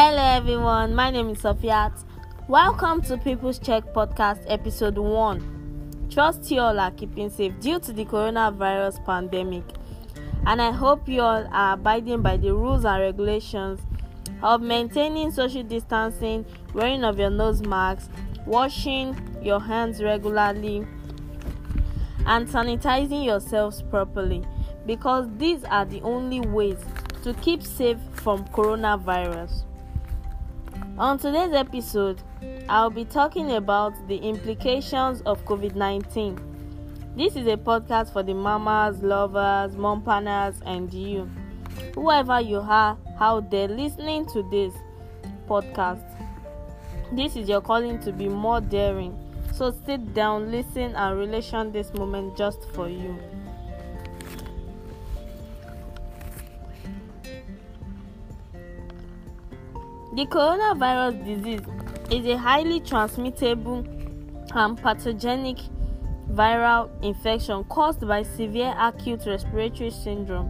[0.00, 2.04] Hello everyone, my name is Sofiat.
[2.46, 6.06] Welcome to People's Check Podcast episode 1.
[6.08, 9.64] Trust you all are keeping safe due to the coronavirus pandemic.
[10.46, 13.80] And I hope you all are abiding by the rules and regulations
[14.40, 18.08] of maintaining social distancing, wearing of your nose masks,
[18.46, 20.86] washing your hands regularly,
[22.24, 24.44] and sanitizing yourselves properly
[24.86, 26.78] because these are the only ways
[27.24, 29.64] to keep safe from coronavirus.
[30.98, 32.20] On today's episode,
[32.68, 36.36] I'll be talking about the implications of COVID 19.
[37.16, 41.30] This is a podcast for the mamas, lovers, mom and you.
[41.94, 44.74] Whoever you are out there listening to this
[45.48, 46.02] podcast,
[47.12, 49.16] this is your calling to be more daring.
[49.54, 53.16] So sit down, listen, and relation this moment just for you.
[60.18, 61.60] The coronavirus disease
[62.10, 63.86] is a highly transmittable
[64.52, 65.58] and pathogenic
[66.32, 70.48] viral infection caused by severe acute respiratory syndrome,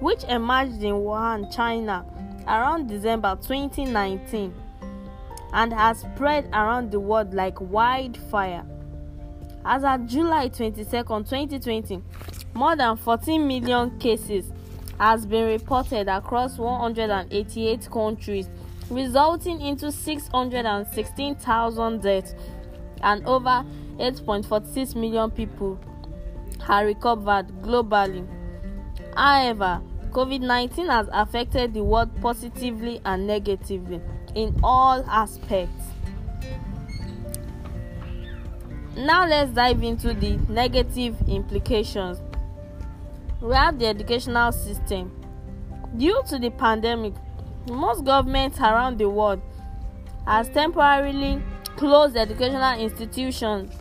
[0.00, 2.06] which emerged in Wuhan, China
[2.48, 4.54] around December 2019
[5.52, 8.64] and has spread around the world like wildfire.
[9.66, 12.00] As of July 22, 2020,
[12.54, 14.50] more than 14 million cases
[14.98, 18.48] has been reported across 188 countries
[18.90, 22.34] resulting into 616,000 deaths
[23.02, 23.64] and over
[23.98, 25.78] 8.46 million people
[26.68, 28.26] are recovered globally.
[29.16, 34.00] However, COVID 19 has affected the world positively and negatively
[34.34, 35.82] in all aspects.
[38.96, 42.20] Now, let's dive into the negative implications.
[43.40, 45.10] We have the educational system.
[45.96, 47.14] Due to the pandemic,
[47.68, 49.40] most governments around the world
[50.26, 51.42] has temporarily
[51.76, 53.74] closed educational institutions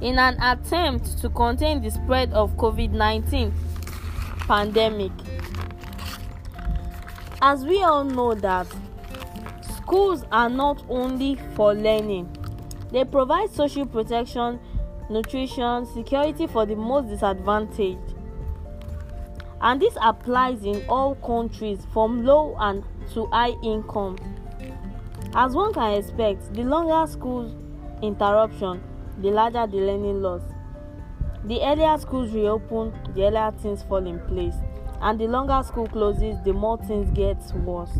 [0.00, 3.52] in an attempt to contain the spread of COVID-19
[4.46, 5.12] pandemic.
[7.40, 8.66] As we all know that
[9.76, 12.28] schools are not only for learning,
[12.90, 14.58] they provide social protection,
[15.10, 18.13] nutrition, security for the most disadvantaged.
[19.60, 22.84] And this applies in all countries from low and
[23.14, 24.18] to high income.
[25.34, 27.52] As one can expect, the longer school
[28.02, 28.82] interruption,
[29.18, 30.42] the larger the learning loss.
[31.44, 34.54] The earlier schools reopen, the earlier things fall in place,
[35.00, 37.92] and the longer school closes, the more things get worse.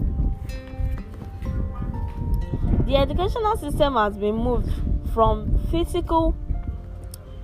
[2.86, 4.70] The educational system has been moved
[5.12, 6.34] from physical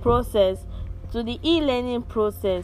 [0.01, 0.65] process
[1.11, 2.63] to the e-learning process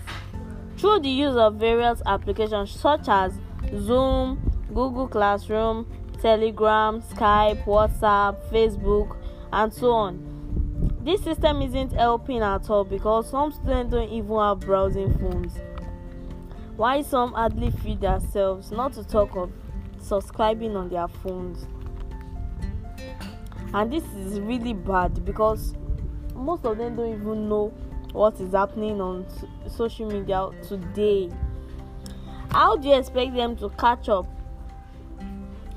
[0.77, 3.33] through the use of various applications such as
[3.75, 5.85] Zoom, Google Classroom,
[6.21, 9.17] Telegram, Skype, WhatsApp, Facebook,
[9.51, 10.23] and so on.
[11.03, 15.53] This system isn't helping at all because some students don't even have browsing phones.
[16.75, 19.51] Why some hardly feed themselves, not to talk of
[19.99, 21.65] subscribing on their phones.
[23.73, 25.73] And this is really bad because
[26.35, 27.73] most of them don't even know
[28.17, 29.23] what is happening on
[29.69, 31.29] social media today.
[32.49, 34.25] How do you expect them to catch up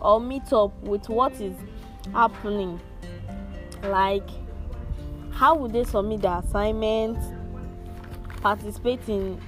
[0.00, 1.54] or meet up with what is
[2.14, 2.80] happening?
[3.82, 4.28] Like
[5.32, 7.26] how would they submit their assignments
[8.40, 9.38] participate in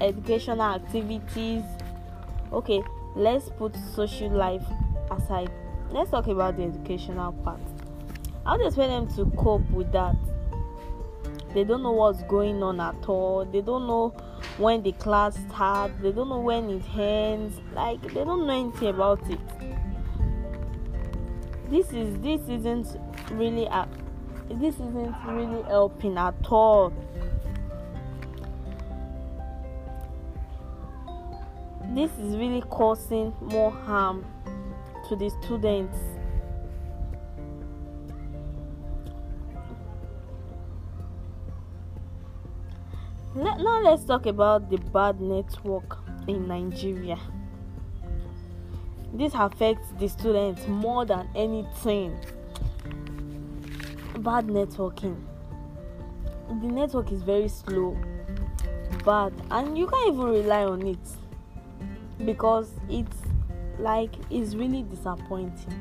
[0.00, 1.64] educational activities?
[2.52, 2.82] Okay
[3.16, 4.64] let's put social life
[5.10, 5.50] aside.
[5.90, 7.60] Let's talk about the educational part.
[8.46, 10.16] How do you expect them to cope with that
[11.54, 13.44] they don't know what's going on at all.
[13.44, 14.08] They don't know
[14.56, 15.94] when the class starts.
[16.00, 17.60] They don't know when it ends.
[17.74, 19.40] Like they don't know anything about it.
[21.68, 22.96] This is this isn't
[23.32, 23.86] really uh,
[24.50, 26.92] this isn't really helping at all.
[31.94, 34.24] This is really causing more harm
[35.08, 35.98] to the students
[43.34, 45.98] Now let's talk about the bad network
[46.28, 47.18] in Nigeria.
[49.14, 52.18] This affects the students more than anything.
[54.18, 55.16] Bad networking.
[56.60, 57.96] The network is very slow
[59.04, 60.98] bad and you can't even rely on it
[62.24, 63.16] because it's
[63.78, 65.80] like it's really disappointing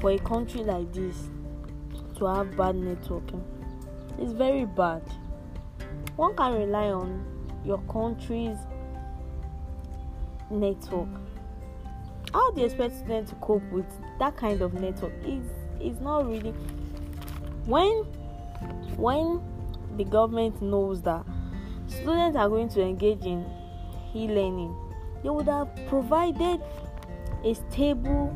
[0.00, 1.28] for a country like this
[2.18, 3.42] to have bad networking.
[4.18, 5.02] It's very bad
[6.16, 7.24] one can rely on
[7.64, 8.58] your country's
[10.50, 11.08] network.
[12.32, 13.86] How do you expect students to cope with
[14.18, 15.12] that kind of network?
[15.24, 15.44] Is
[15.80, 16.52] is not really
[17.66, 18.04] when
[18.96, 19.40] when
[19.96, 21.24] the government knows that
[21.86, 23.44] students are going to engage in
[24.14, 24.74] e-learning
[25.22, 26.60] they would have provided
[27.44, 28.34] a stable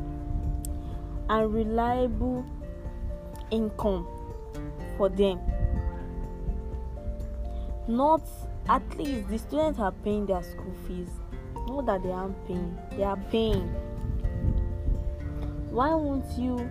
[1.29, 2.45] and reliable
[3.51, 4.07] income
[4.97, 5.39] for them
[7.89, 8.21] not
[8.67, 11.09] at least the students are paying their school fees.
[11.67, 13.67] Not that they aren't paying they are paying.
[15.71, 16.69] Why won't you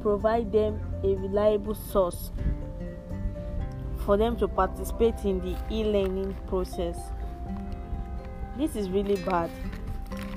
[0.00, 2.30] provide them a reliable source
[4.04, 6.98] for them to participate in the e-learning process?
[8.56, 9.50] This is really bad.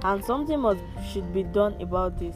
[0.03, 2.35] And something must should be done about this.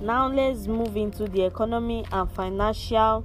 [0.00, 3.24] Now let's move into the economy and financial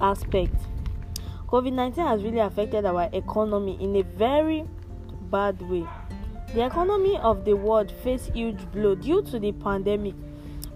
[0.00, 0.54] aspect
[1.50, 4.64] COVID 19 has really affected our economy in a very
[5.32, 5.84] bad way.
[6.54, 10.14] The economy of the world faced huge blow due to the pandemic.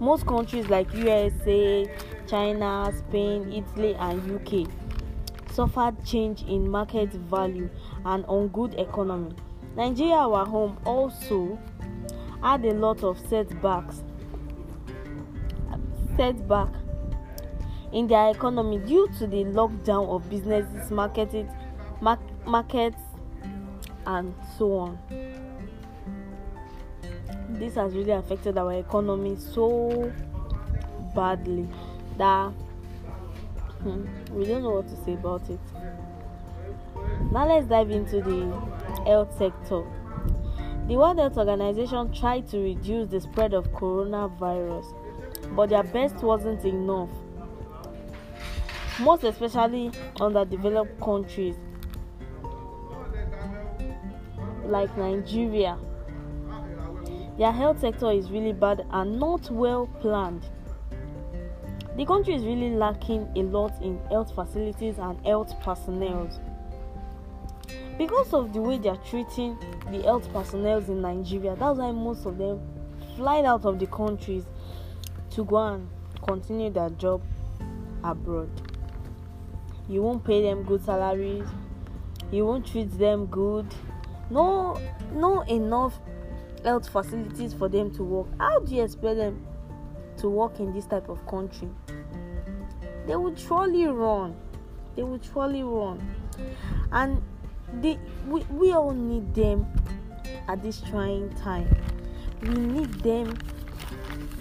[0.01, 1.89] Most countries like USA,
[2.27, 4.69] China, Spain, Italy, and UK
[5.53, 7.71] suffered change in market value
[8.05, 9.33] and on good economy.
[9.77, 11.57] Nigeria, our home, also
[12.43, 14.03] had a lot of setbacks.
[16.17, 16.71] Setback
[17.95, 21.49] in their economy due to the lockdown of businesses, marketed,
[22.01, 23.01] mar- markets,
[24.05, 24.99] and so on.
[27.51, 30.13] This has really affected our economy so
[31.15, 31.69] badly
[32.19, 32.51] that
[33.83, 35.61] hmm, we don't know what to say about it.
[37.31, 38.51] Now let's dive into the
[39.07, 39.85] health sector.
[40.89, 44.85] The World Health Organization tried to reduce the spread of coronavirus,
[45.55, 47.09] but their best wasn't enough
[49.01, 51.57] most especially underdeveloped countries
[54.65, 55.77] like Nigeria.
[57.39, 60.47] Their health sector is really bad and not well planned.
[61.97, 66.29] The country is really lacking a lot in health facilities and health personnel.
[67.99, 69.57] Because of the way they are treating
[69.91, 72.61] the health personnel in Nigeria, that's why most of them
[73.17, 74.45] fly out of the countries
[75.31, 75.89] to go and
[76.27, 77.23] continue their job
[78.03, 78.51] abroad
[79.89, 81.47] you won't pay them good salaries.
[82.31, 83.67] You won't treat them good.
[84.31, 84.81] No
[85.13, 85.99] no enough
[86.65, 88.27] health facilities for them to work.
[88.39, 89.47] How do you expect them
[90.19, 91.69] to work in this type of country?
[93.07, 94.35] They would surely run.
[94.97, 96.01] They would surely run.
[96.93, 97.23] And
[97.81, 99.67] they we, we all need them
[100.49, 101.69] at this trying time.
[102.43, 103.37] We need them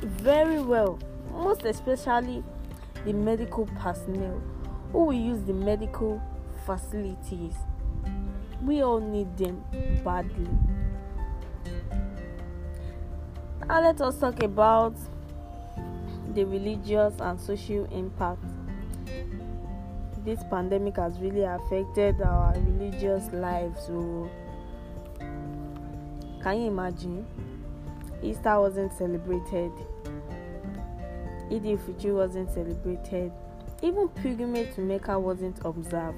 [0.02, 1.00] very well
[1.34, 2.44] most especially
[3.06, 4.42] the medical personnel
[4.94, 6.22] who will use the medical
[6.66, 7.56] facilities.
[8.62, 9.66] We all need them
[10.06, 10.48] badly.
[13.68, 14.96] Now, let us talk about
[16.34, 18.44] the religious and social impact.
[20.24, 23.88] This pandemic has really affected our religious lives.
[23.88, 24.30] So,
[26.44, 27.26] can you imagine?
[28.22, 29.72] Easter wasn't celebrated.
[31.52, 33.32] Eid al wasn't celebrated.
[33.84, 36.18] Even pilgrimage to Mecca wasn't observed.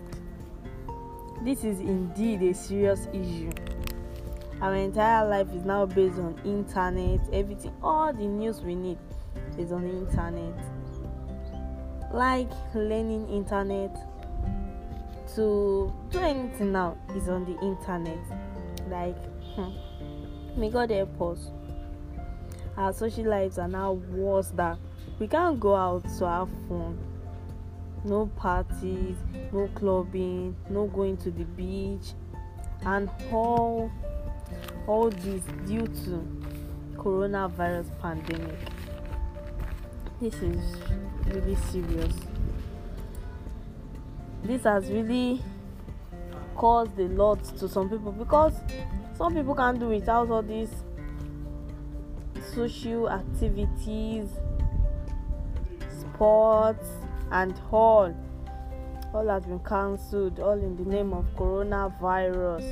[1.44, 3.50] This is indeed a serious issue.
[4.62, 9.00] Our entire life is now based on internet, everything, all the news we need
[9.58, 10.54] is on the internet.
[12.14, 13.98] Like learning internet
[15.34, 18.20] to do anything now is on the internet.
[18.90, 19.18] Like,
[19.56, 21.48] hmm, may God help us.
[22.78, 24.78] Our social lives are now worse that
[25.18, 27.15] we can't go out to have fun
[28.06, 29.18] no parties,
[29.52, 32.14] no clubbing, no going to the beach,
[32.86, 33.92] and all
[34.88, 36.24] all this due to
[36.96, 38.58] coronavirus pandemic.
[40.22, 40.62] This is
[41.28, 42.14] really serious.
[44.44, 45.42] This has really
[46.56, 48.54] caused a lot to some people because
[49.18, 50.70] some people can't do without all these
[52.54, 54.30] social activities,
[55.90, 56.88] sports,
[57.32, 58.16] and all.
[59.14, 62.66] All has been cancelled all in the name of coronavirus.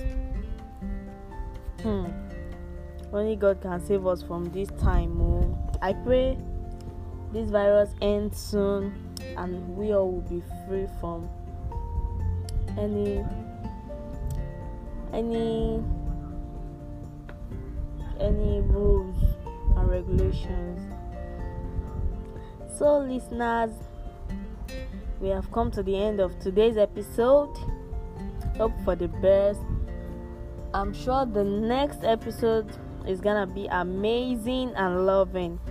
[1.82, 2.06] Hmm.
[3.14, 5.58] Only god can save us from this time oh.
[5.82, 6.38] I pray
[7.32, 11.30] this virus ends soon and we all will be free from
[12.78, 13.24] any
[15.14, 15.84] any
[18.20, 19.18] any rules
[19.76, 20.94] and regulations.
[22.78, 23.72] So listeners
[25.24, 27.56] we have come to the end of today's episode.
[28.58, 29.62] Hope for the best.
[30.74, 32.70] I'm sure the next episode
[33.08, 35.62] is gonna be amazing and loving.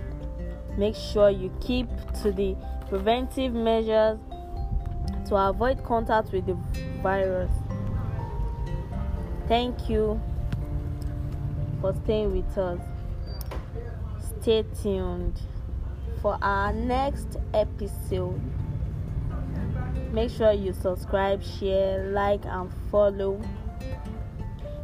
[0.75, 1.87] Make sure you keep
[2.23, 2.55] to the
[2.89, 4.17] preventive measures
[5.27, 6.57] to avoid contact with the
[7.03, 7.51] virus.
[9.47, 10.19] Thank you
[11.79, 12.79] for staying with us.
[14.41, 15.39] Stay tuned
[16.23, 18.41] for our next episode.
[20.13, 23.41] Make sure you subscribe, share, like, and follow.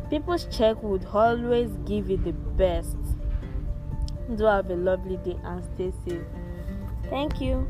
[0.10, 2.98] People's Check would always give you the best.
[4.36, 6.24] Do have a lovely day and stay safe.
[7.12, 7.68] Thank you.